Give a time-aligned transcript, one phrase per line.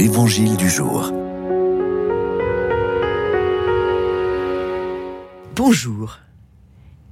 [0.00, 1.12] l'Évangile du jour.
[5.54, 6.20] Bonjour.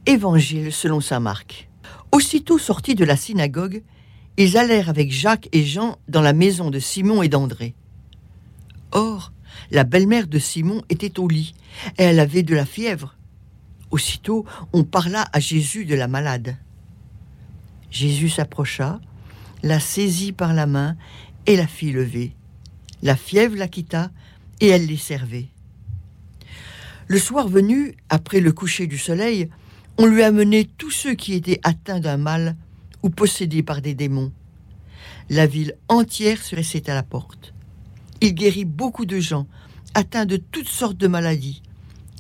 [0.06, 1.69] Évangile selon saint Marc.
[2.12, 3.82] Aussitôt sortis de la synagogue,
[4.38, 7.74] ils allèrent avec Jacques et Jean dans la maison de Simon et d'André.
[8.92, 9.35] Or,
[9.71, 11.55] la belle-mère de Simon était au lit,
[11.99, 13.17] et elle avait de la fièvre.
[13.91, 16.56] Aussitôt, on parla à Jésus de la malade.
[17.91, 18.98] Jésus s'approcha,
[19.62, 20.96] la saisit par la main
[21.45, 22.32] et la fit lever.
[23.02, 24.11] La fièvre la quitta
[24.61, 25.48] et elle les servait.
[27.07, 29.48] Le soir venu, après le coucher du soleil,
[29.97, 32.57] on lui amenait tous ceux qui étaient atteints d'un mal
[33.02, 34.33] ou possédés par des démons.
[35.30, 37.55] La ville entière se restait à la porte.
[38.21, 39.46] Il guérit beaucoup de gens
[39.95, 41.62] atteints de toutes sortes de maladies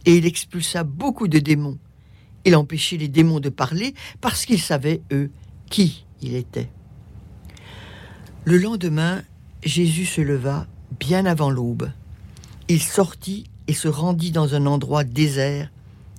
[0.06, 1.78] et il expulsa beaucoup de démons.
[2.44, 5.30] Il empêchait les démons de parler parce qu'ils savaient, eux,
[5.70, 6.70] qui il était.
[8.44, 9.22] Le lendemain,
[9.64, 10.66] Jésus se leva
[10.98, 11.90] bien avant l'aube.
[12.68, 15.70] Il sortit et se rendit dans un endroit désert,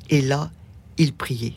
[0.10, 0.52] et là,
[0.98, 1.56] il priait.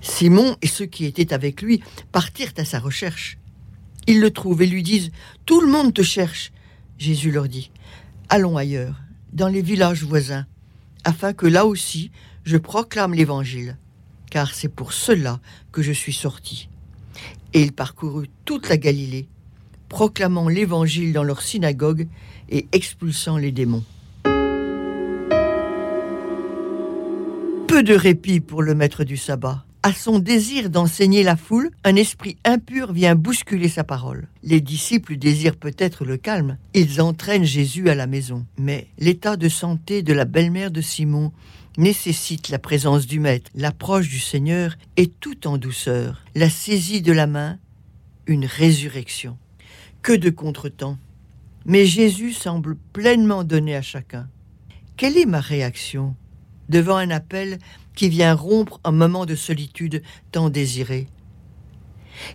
[0.00, 3.38] Simon et ceux qui étaient avec lui partirent à sa recherche.
[4.06, 5.10] Ils le trouvent et lui disent
[5.46, 6.52] Tout le monde te cherche.
[6.98, 7.70] Jésus leur dit
[8.28, 9.00] Allons ailleurs,
[9.32, 10.46] dans les villages voisins,
[11.04, 12.10] afin que là aussi
[12.44, 13.76] je proclame l'Évangile,
[14.30, 16.68] car c'est pour cela que je suis sorti.
[17.54, 19.28] Et il parcourut toute la Galilée,
[19.92, 22.08] proclamant l'Évangile dans leur synagogue
[22.48, 23.84] et expulsant les démons.
[27.68, 29.66] Peu de répit pour le maître du sabbat.
[29.82, 34.28] À son désir d'enseigner la foule, un esprit impur vient bousculer sa parole.
[34.42, 36.56] Les disciples désirent peut-être le calme.
[36.72, 38.46] Ils entraînent Jésus à la maison.
[38.56, 41.32] Mais l'état de santé de la belle-mère de Simon
[41.76, 43.50] nécessite la présence du Maître.
[43.54, 46.24] L'approche du Seigneur est tout en douceur.
[46.34, 47.58] La saisie de la main,
[48.26, 49.36] une résurrection.
[50.02, 50.98] Que de contretemps.
[51.64, 54.28] Mais Jésus semble pleinement donné à chacun.
[54.96, 56.16] Quelle est ma réaction
[56.68, 57.58] devant un appel
[57.94, 60.02] qui vient rompre un moment de solitude
[60.32, 61.06] tant désiré?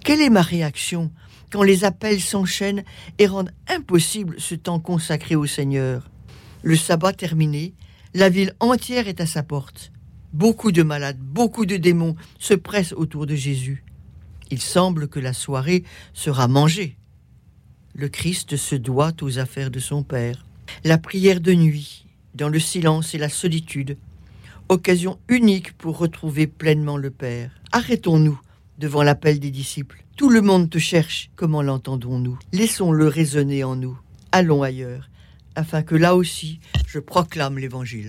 [0.05, 1.11] Quelle est ma réaction
[1.51, 2.85] quand les appels s'enchaînent
[3.19, 6.09] et rendent impossible ce temps consacré au Seigneur?
[6.63, 7.73] Le sabbat terminé,
[8.13, 9.91] la ville entière est à sa porte.
[10.31, 13.84] Beaucoup de malades, beaucoup de démons se pressent autour de Jésus.
[14.51, 16.97] Il semble que la soirée sera mangée.
[18.00, 20.46] Le Christ se doit aux affaires de son Père.
[20.84, 23.97] La prière de nuit, dans le silence et la solitude,
[24.69, 27.50] occasion unique pour retrouver pleinement le Père.
[27.72, 28.40] Arrêtons-nous
[28.78, 30.03] devant l'appel des disciples.
[30.16, 32.38] Tout le monde te cherche, comment l'entendons-nous?
[32.53, 33.97] Laissons-le résonner en nous.
[34.31, 35.09] Allons ailleurs,
[35.56, 38.06] afin que là aussi je proclame l'Évangile.